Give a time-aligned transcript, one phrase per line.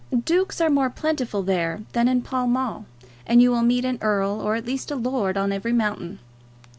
[0.25, 2.87] Dukes are more plentiful there than in Pall Mall,
[3.27, 6.17] and you will meet an earl or at least a lord on every mountain.